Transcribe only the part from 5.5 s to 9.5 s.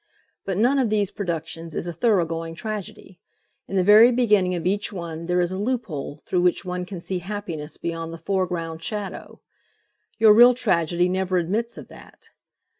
a loophole through which one can see happiness beyond the foreground shadow.